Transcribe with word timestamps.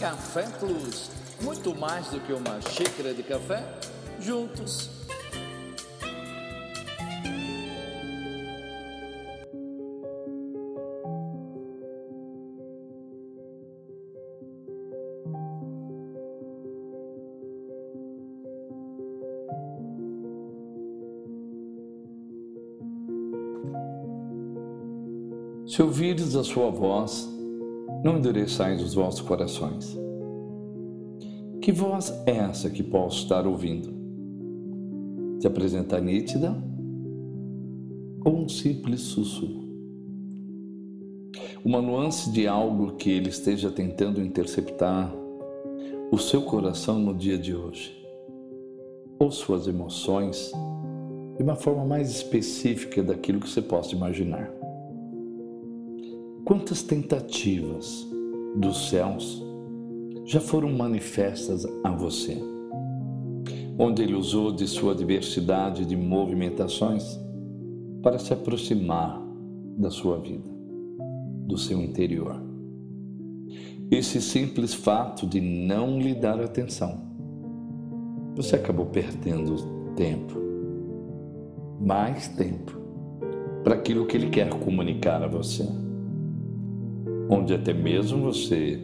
Café 0.00 0.46
Plus. 0.58 1.10
Muito 1.42 1.74
mais 1.74 2.06
do 2.08 2.20
que 2.20 2.32
uma 2.32 2.58
xícara 2.62 3.12
de 3.12 3.22
café, 3.22 3.62
juntos. 4.18 4.88
Se 25.66 25.82
ouvires 25.82 26.34
a 26.34 26.42
sua 26.42 26.70
voz, 26.70 27.28
não 28.02 28.18
endureçais 28.18 28.82
os 28.82 28.94
vossos 28.94 29.20
corações. 29.20 29.96
Que 31.60 31.72
voz 31.72 32.10
é 32.26 32.32
essa 32.32 32.70
que 32.70 32.82
posso 32.82 33.22
estar 33.22 33.46
ouvindo? 33.46 33.92
Se 35.38 35.46
apresenta 35.46 36.00
nítida 36.00 36.56
ou 38.24 38.38
um 38.38 38.48
simples 38.48 39.00
sussurro? 39.02 39.68
Uma 41.62 41.82
nuance 41.82 42.30
de 42.32 42.46
algo 42.46 42.92
que 42.92 43.10
ele 43.10 43.28
esteja 43.28 43.70
tentando 43.70 44.22
interceptar 44.22 45.14
o 46.10 46.18
seu 46.18 46.42
coração 46.42 46.98
no 46.98 47.14
dia 47.14 47.38
de 47.38 47.54
hoje, 47.54 47.94
ou 49.18 49.30
suas 49.30 49.68
emoções, 49.68 50.50
de 51.36 51.42
uma 51.42 51.54
forma 51.54 51.84
mais 51.84 52.10
específica 52.10 53.02
daquilo 53.02 53.38
que 53.38 53.48
você 53.48 53.62
possa 53.62 53.94
imaginar. 53.94 54.59
Quantas 56.44 56.82
tentativas 56.82 58.08
dos 58.56 58.88
céus 58.88 59.44
já 60.24 60.40
foram 60.40 60.72
manifestas 60.72 61.66
a 61.84 61.90
você? 61.90 62.38
Onde 63.78 64.02
ele 64.02 64.14
usou 64.14 64.50
de 64.50 64.66
sua 64.66 64.94
diversidade 64.94 65.84
de 65.84 65.96
movimentações 65.96 67.20
para 68.02 68.18
se 68.18 68.32
aproximar 68.32 69.20
da 69.76 69.90
sua 69.90 70.18
vida, 70.18 70.50
do 71.46 71.58
seu 71.58 71.80
interior. 71.80 72.42
Esse 73.90 74.20
simples 74.20 74.72
fato 74.72 75.26
de 75.26 75.40
não 75.40 75.98
lhe 75.98 76.14
dar 76.14 76.40
atenção, 76.40 77.00
você 78.34 78.56
acabou 78.56 78.86
perdendo 78.86 79.56
tempo, 79.94 80.34
mais 81.80 82.28
tempo, 82.28 82.78
para 83.62 83.74
aquilo 83.74 84.06
que 84.06 84.16
ele 84.16 84.30
quer 84.30 84.48
comunicar 84.58 85.22
a 85.22 85.28
você 85.28 85.66
onde 87.30 87.54
até 87.54 87.72
mesmo 87.72 88.24
você 88.24 88.80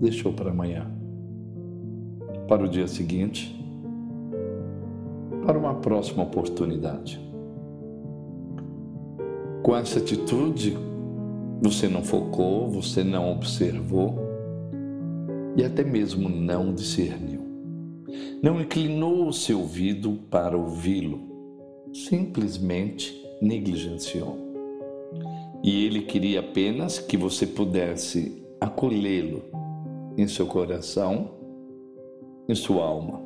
deixou 0.00 0.32
para 0.32 0.50
amanhã, 0.50 0.90
para 2.48 2.64
o 2.64 2.68
dia 2.68 2.88
seguinte, 2.88 3.54
para 5.46 5.56
uma 5.56 5.76
próxima 5.76 6.24
oportunidade. 6.24 7.20
Com 9.62 9.76
essa 9.76 10.00
atitude, 10.00 10.76
você 11.62 11.88
não 11.88 12.02
focou, 12.02 12.68
você 12.68 13.04
não 13.04 13.30
observou 13.30 14.18
e 15.56 15.64
até 15.64 15.84
mesmo 15.84 16.28
não 16.28 16.74
discerniu. 16.74 17.40
Não 18.42 18.60
inclinou 18.60 19.28
o 19.28 19.32
seu 19.32 19.60
ouvido 19.60 20.18
para 20.30 20.56
ouvi-lo, 20.56 21.20
simplesmente 21.92 23.14
negligenciou. 23.40 24.43
E 25.64 25.86
ele 25.86 26.02
queria 26.02 26.40
apenas 26.40 26.98
que 26.98 27.16
você 27.16 27.46
pudesse 27.46 28.44
acolhê-lo 28.60 29.42
em 30.14 30.28
seu 30.28 30.44
coração, 30.46 31.30
em 32.46 32.54
sua 32.54 32.84
alma. 32.84 33.22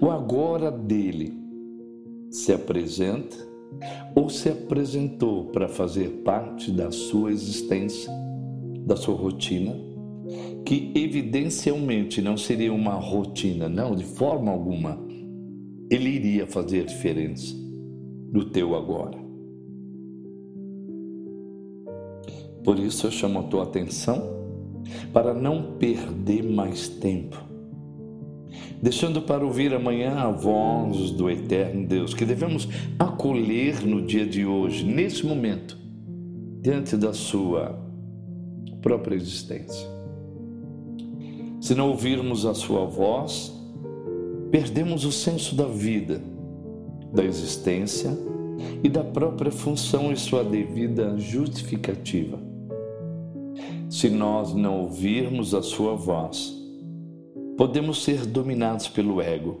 O 0.00 0.10
agora 0.10 0.72
dele 0.72 1.32
se 2.32 2.52
apresenta 2.52 3.36
ou 4.16 4.28
se 4.28 4.48
apresentou 4.48 5.44
para 5.46 5.68
fazer 5.68 6.08
parte 6.24 6.72
da 6.72 6.90
sua 6.90 7.30
existência, 7.30 8.12
da 8.84 8.96
sua 8.96 9.14
rotina, 9.14 9.72
que 10.66 10.92
evidencialmente 10.96 12.20
não 12.20 12.36
seria 12.36 12.72
uma 12.72 12.94
rotina, 12.94 13.68
não, 13.68 13.94
de 13.94 14.04
forma 14.04 14.50
alguma. 14.50 14.98
Ele 15.88 16.08
iria 16.08 16.44
fazer 16.44 16.84
diferença 16.86 17.54
no 18.32 18.46
teu 18.46 18.74
agora. 18.74 19.23
Por 22.64 22.78
isso 22.78 23.06
eu 23.06 23.10
chamo 23.10 23.40
a 23.40 23.42
tua 23.42 23.64
atenção 23.64 24.42
para 25.12 25.34
não 25.34 25.74
perder 25.78 26.42
mais 26.42 26.88
tempo, 26.88 27.36
deixando 28.80 29.20
para 29.20 29.44
ouvir 29.44 29.74
amanhã 29.74 30.14
a 30.14 30.30
voz 30.30 31.10
do 31.10 31.28
eterno 31.28 31.86
Deus, 31.86 32.14
que 32.14 32.24
devemos 32.24 32.66
acolher 32.98 33.86
no 33.86 34.00
dia 34.00 34.24
de 34.24 34.46
hoje, 34.46 34.82
nesse 34.82 35.26
momento, 35.26 35.78
diante 36.62 36.96
da 36.96 37.12
sua 37.12 37.78
própria 38.80 39.14
existência. 39.14 39.86
Se 41.60 41.74
não 41.74 41.90
ouvirmos 41.90 42.46
a 42.46 42.54
sua 42.54 42.86
voz, 42.86 43.52
perdemos 44.50 45.04
o 45.04 45.12
senso 45.12 45.54
da 45.54 45.66
vida, 45.66 46.22
da 47.12 47.24
existência 47.24 48.10
e 48.82 48.88
da 48.88 49.04
própria 49.04 49.50
função 49.50 50.10
e 50.10 50.16
sua 50.16 50.42
devida 50.42 51.18
justificativa 51.18 52.53
se 53.94 54.10
nós 54.10 54.52
não 54.52 54.80
ouvirmos 54.80 55.54
a 55.54 55.62
sua 55.62 55.94
voz, 55.94 56.52
podemos 57.56 58.02
ser 58.02 58.26
dominados 58.26 58.88
pelo 58.88 59.22
ego, 59.22 59.60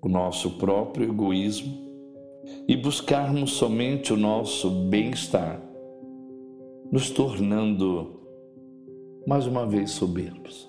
o 0.00 0.08
nosso 0.08 0.52
próprio 0.52 1.10
egoísmo, 1.10 1.70
e 2.66 2.74
buscarmos 2.74 3.52
somente 3.52 4.10
o 4.10 4.16
nosso 4.16 4.70
bem-estar, 4.70 5.60
nos 6.90 7.10
tornando 7.10 8.22
mais 9.26 9.46
uma 9.46 9.66
vez 9.66 9.90
soberbos. 9.90 10.66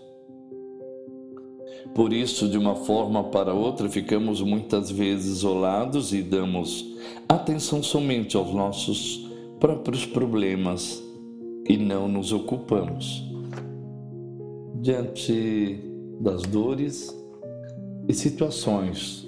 Por 1.96 2.12
isso, 2.12 2.50
de 2.50 2.58
uma 2.58 2.76
forma 2.76 3.24
para 3.24 3.54
outra, 3.54 3.88
ficamos 3.88 4.42
muitas 4.42 4.92
vezes 4.92 5.38
isolados 5.38 6.14
e 6.14 6.22
damos 6.22 6.86
atenção 7.30 7.82
somente 7.82 8.36
aos 8.36 8.54
nossos 8.54 9.26
próprios 9.58 10.06
problemas 10.06 11.02
e 11.68 11.78
não 11.78 12.08
nos 12.08 12.34
ocupamos 12.34 13.24
diante 14.82 15.80
das 16.20 16.42
dores 16.42 17.16
e 18.08 18.14
situações 18.14 19.26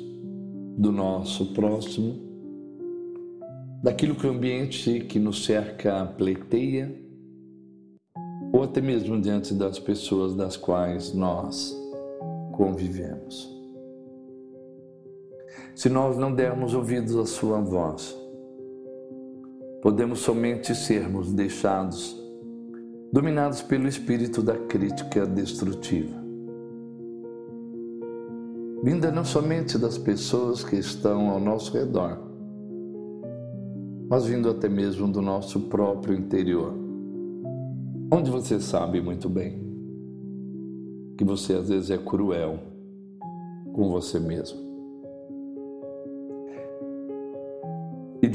do 0.77 0.91
nosso 0.91 1.53
próximo, 1.53 2.13
daquilo 3.81 4.15
que 4.15 4.27
o 4.27 4.31
ambiente 4.31 4.99
que 5.01 5.17
nos 5.17 5.45
cerca 5.45 6.05
pleiteia, 6.17 6.93
ou 8.51 8.63
até 8.63 8.81
mesmo 8.81 9.19
diante 9.21 9.53
das 9.53 9.79
pessoas 9.79 10.35
das 10.35 10.57
quais 10.57 11.13
nós 11.13 11.73
convivemos. 12.51 13.53
Se 15.73 15.89
nós 15.89 16.17
não 16.17 16.33
dermos 16.33 16.73
ouvidos 16.73 17.15
à 17.15 17.25
Sua 17.25 17.61
voz, 17.61 18.17
podemos 19.81 20.19
somente 20.19 20.75
sermos 20.75 21.31
deixados 21.31 22.24
dominados 23.11 23.61
pelo 23.61 23.87
espírito 23.87 24.41
da 24.41 24.55
crítica 24.55 25.25
destrutiva. 25.25 26.23
Vinda 28.83 29.11
não 29.11 29.25
somente 29.25 29.77
das 29.77 29.97
pessoas 29.97 30.63
que 30.63 30.75
estão 30.75 31.29
ao 31.29 31.39
nosso 31.39 31.75
redor, 31.75 32.19
mas 34.09 34.25
vindo 34.25 34.49
até 34.49 34.69
mesmo 34.69 35.07
do 35.07 35.21
nosso 35.21 35.61
próprio 35.61 36.15
interior, 36.15 36.73
onde 38.11 38.29
você 38.29 38.59
sabe 38.59 39.01
muito 39.01 39.27
bem 39.27 39.65
que 41.17 41.23
você 41.23 41.53
às 41.53 41.69
vezes 41.69 41.89
é 41.89 41.97
cruel 41.97 42.59
com 43.73 43.89
você 43.89 44.19
mesmo. 44.19 44.74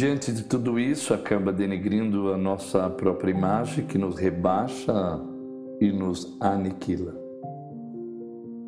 Diante 0.00 0.32
de 0.32 0.44
tudo 0.44 0.80
isso, 0.80 1.12
acaba 1.12 1.52
denegrindo 1.52 2.32
a 2.32 2.38
nossa 2.38 2.88
própria 2.88 3.32
imagem, 3.32 3.84
que 3.84 3.98
nos 3.98 4.16
rebaixa 4.16 5.20
e 5.78 5.92
nos 5.92 6.38
aniquila. 6.40 7.14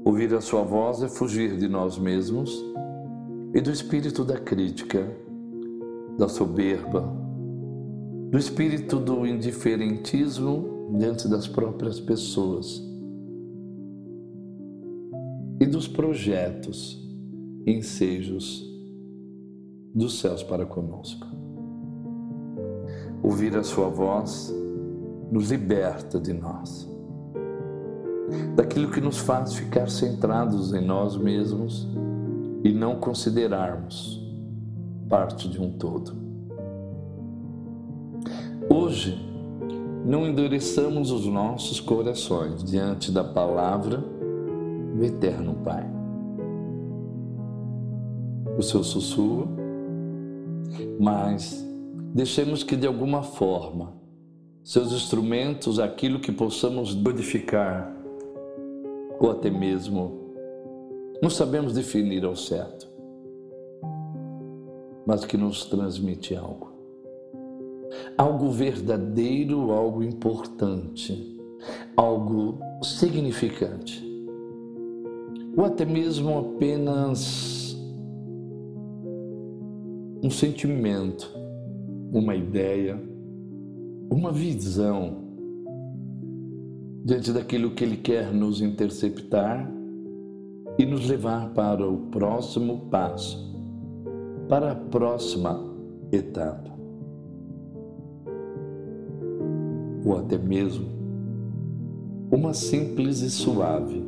Ouvir 0.05 0.34
a 0.34 0.43
Sua 0.43 0.61
voz 0.61 1.02
é 1.02 1.08
fugir 1.08 1.56
de 1.56 1.70
nós 1.70 1.96
mesmos 1.99 2.62
e 3.55 3.62
do 3.62 3.70
espírito 3.70 4.26
da 4.26 4.38
crítica, 4.38 5.11
da 6.19 6.29
soberba, 6.29 7.11
do 8.31 8.37
espírito 8.37 8.99
do 8.99 9.26
indiferentismo 9.26 10.90
diante 10.99 11.26
das 11.28 11.49
próprias 11.49 11.99
pessoas 11.99 12.78
e 15.58 15.64
dos 15.64 15.88
projetos, 15.88 17.02
ensejos 17.67 18.70
dos 19.94 20.20
céus 20.20 20.42
para 20.42 20.64
conosco. 20.66 21.26
Ouvir 23.22 23.56
a 23.56 23.62
Sua 23.62 23.88
voz 23.88 24.54
nos 25.30 25.50
liberta 25.50 26.18
de 26.20 26.32
nós. 26.32 26.90
daquilo 28.54 28.90
que 28.90 29.00
nos 29.00 29.18
faz 29.18 29.54
ficar 29.54 29.88
centrados 29.88 30.72
em 30.72 30.84
nós 30.84 31.16
mesmos 31.16 31.88
e 32.64 32.72
não 32.72 32.96
considerarmos 32.96 34.20
parte 35.08 35.48
de 35.48 35.60
um 35.60 35.70
todo. 35.72 36.12
Hoje, 38.70 39.18
não 40.04 40.26
endureçamos 40.26 41.10
os 41.10 41.26
nossos 41.26 41.80
corações 41.80 42.64
diante 42.64 43.12
da 43.12 43.22
palavra 43.22 43.98
do 44.94 45.04
Eterno 45.04 45.54
Pai. 45.64 45.86
O 48.56 48.62
seu 48.62 48.82
sussurro, 48.82 49.48
mas 50.98 51.64
deixemos 52.14 52.62
que 52.62 52.76
de 52.76 52.86
alguma 52.86 53.22
forma 53.22 54.02
seus 54.64 54.92
instrumentos, 54.92 55.80
aquilo 55.80 56.20
que 56.20 56.30
possamos 56.30 56.94
modificar, 56.94 57.92
ou 59.19 59.30
até 59.32 59.50
mesmo 59.50 60.20
não 61.20 61.28
sabemos 61.28 61.72
definir 61.72 62.24
ao 62.24 62.36
certo, 62.36 62.86
mas 65.04 65.24
que 65.24 65.36
nos 65.36 65.64
transmite 65.64 66.36
algo. 66.36 66.70
Algo 68.16 68.50
verdadeiro, 68.50 69.72
algo 69.72 70.02
importante, 70.02 71.40
algo 71.96 72.58
significante, 72.82 74.02
ou 75.56 75.64
até 75.64 75.84
mesmo 75.84 76.38
apenas 76.38 77.62
um 80.22 80.30
sentimento, 80.30 81.28
uma 82.12 82.36
ideia, 82.36 82.96
uma 84.08 84.30
visão 84.30 85.20
diante 87.04 87.32
daquilo 87.32 87.72
que 87.72 87.82
Ele 87.82 87.96
quer 87.96 88.32
nos 88.32 88.60
interceptar 88.60 89.69
e 90.78 90.86
nos 90.86 91.08
levar 91.08 91.50
para 91.50 91.84
o 91.88 92.06
próximo 92.06 92.86
passo, 92.88 93.52
para 94.48 94.70
a 94.70 94.76
próxima 94.76 95.60
etapa. 96.12 96.70
Ou 100.04 100.18
até 100.18 100.38
mesmo 100.38 100.86
uma 102.30 102.54
simples 102.54 103.22
e 103.22 103.30
suave 103.30 104.04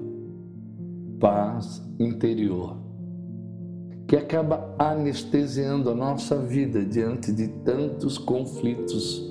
paz 1.18 1.82
interior 1.98 2.83
que 4.14 4.18
acaba 4.18 4.72
anestesiando 4.78 5.90
a 5.90 5.94
nossa 5.94 6.36
vida 6.36 6.84
diante 6.84 7.32
de 7.32 7.48
tantos 7.48 8.16
conflitos 8.16 9.28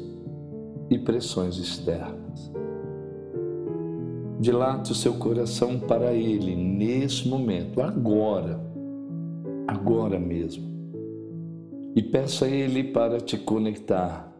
e 0.89 0.99
pressões 0.99 1.55
externas. 1.55 2.51
Dilate 4.41 4.91
o 4.91 4.95
seu 4.95 5.13
coração 5.13 5.79
para 5.79 6.11
Ele 6.13 6.53
nesse 6.53 7.29
momento, 7.29 7.81
agora, 7.81 8.59
agora 9.65 10.19
mesmo. 10.19 10.69
E 11.95 12.03
peça 12.03 12.43
a 12.43 12.49
Ele 12.49 12.83
para 12.83 13.21
te 13.21 13.37
conectar 13.37 14.35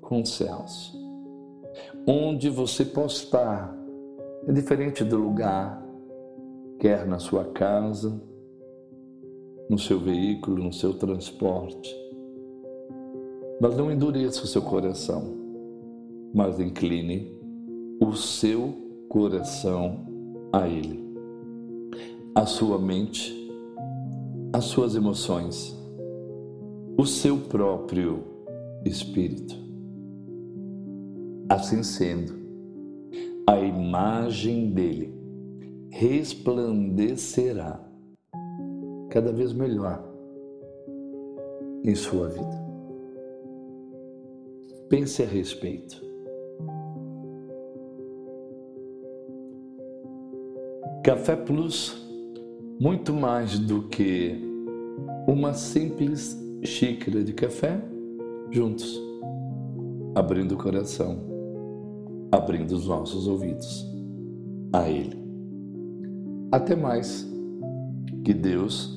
com 0.00 0.22
os 0.22 0.34
céus. 0.34 0.98
Onde 2.06 2.48
você 2.48 2.86
possa 2.86 3.22
estar 3.22 3.76
é 4.48 4.52
diferente 4.52 5.04
do 5.04 5.18
lugar, 5.18 5.84
quer 6.78 7.06
na 7.06 7.18
sua 7.18 7.44
casa, 7.44 8.18
no 9.68 9.78
seu 9.78 9.98
veículo, 9.98 10.62
no 10.62 10.72
seu 10.72 10.94
transporte. 10.94 11.94
Mas 13.60 13.76
não 13.76 13.90
endureça 13.90 14.44
o 14.44 14.46
seu 14.46 14.62
coração, 14.62 15.34
mas 16.34 16.60
incline 16.60 17.34
o 18.00 18.14
seu 18.14 18.74
coração 19.08 20.06
a 20.52 20.68
Ele, 20.68 21.02
a 22.34 22.44
sua 22.46 22.78
mente, 22.78 23.34
as 24.52 24.64
suas 24.66 24.94
emoções, 24.94 25.76
o 26.98 27.06
seu 27.06 27.38
próprio 27.38 28.22
espírito. 28.84 29.56
Assim 31.48 31.82
sendo, 31.82 32.34
a 33.46 33.58
imagem 33.60 34.70
dele 34.70 35.14
resplandecerá 35.90 37.85
cada 39.16 39.32
vez 39.32 39.54
melhor 39.54 40.06
em 41.82 41.94
sua 41.94 42.28
vida. 42.28 42.66
Pense 44.90 45.22
a 45.22 45.26
respeito. 45.26 46.04
Café 51.02 51.34
Plus, 51.34 51.96
muito 52.78 53.14
mais 53.14 53.58
do 53.58 53.84
que 53.84 54.38
uma 55.26 55.54
simples 55.54 56.38
xícara 56.62 57.24
de 57.24 57.32
café 57.32 57.80
juntos, 58.50 59.00
abrindo 60.14 60.56
o 60.56 60.58
coração, 60.58 61.20
abrindo 62.30 62.72
os 62.72 62.86
nossos 62.86 63.26
ouvidos 63.26 63.82
a 64.74 64.90
Ele. 64.90 65.16
Até 66.52 66.76
mais, 66.76 67.26
que 68.22 68.34
Deus 68.34 68.95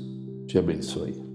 te 0.49 0.57
abençoe. 0.57 1.28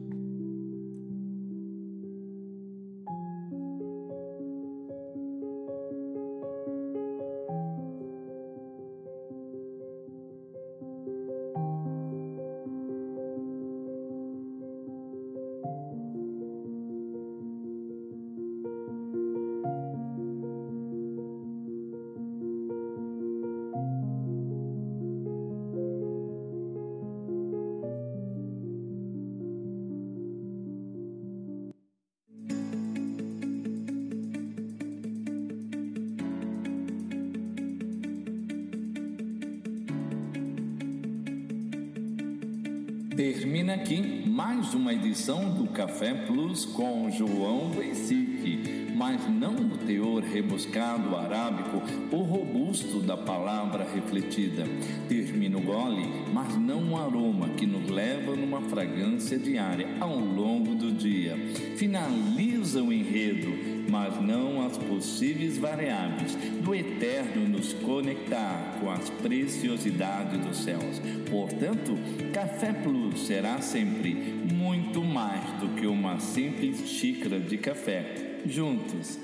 Termina 43.17 43.75
aqui 43.75 44.25
mais 44.27 44.75
uma 44.75 44.93
edição 44.93 45.49
do 45.49 45.69
Café 45.69 46.13
Plus 46.13 46.65
com 46.65 47.09
João 47.13 47.71
Recife, 47.71 48.89
mas 48.93 49.21
não 49.31 49.55
o 49.55 49.79
teor 49.87 50.25
rebuscado 50.25 51.15
arábico 51.15 51.81
ou 52.11 52.23
robusto 52.23 52.99
da 52.99 53.17
palavra 53.17 53.87
refletida. 53.95 54.65
Termina 55.09 55.59
o 55.59 55.61
gole, 55.61 56.09
mas 56.33 56.59
não 56.59 56.93
o 56.93 56.97
aroma 56.97 57.51
que 57.51 57.67
nos 57.67 57.89
leva 57.89 58.35
numa 58.35 58.61
fragrância 58.63 59.39
diária 59.39 59.87
ao 60.01 60.19
longo 60.19 60.75
do 60.75 60.91
dia. 60.91 61.37
Finaliza 61.77 62.83
o 62.83 62.93
enredo 62.93 63.84
mas 63.95 64.21
não 64.21 64.67
as 64.67 64.77
possíveis 64.77 65.57
variáveis 65.57 66.35
do 66.35 66.75
eterno 66.75 67.49
nos 67.49 67.73
conectar 67.75 68.77
com 68.81 68.91
as 68.91 69.09
preciosidades 69.09 70.41
dos 70.45 70.65
céus. 70.65 71.01
Portanto, 71.31 71.97
Café 72.33 72.73
Plus 72.73 73.25
será 73.25 73.61
sempre 73.61 74.13
muito 74.13 75.01
mais 75.05 75.45
do 75.61 75.69
que 75.77 75.87
uma 75.87 76.19
simples 76.19 76.89
xícara 76.89 77.39
de 77.39 77.57
café. 77.57 78.41
Juntos 78.45 79.17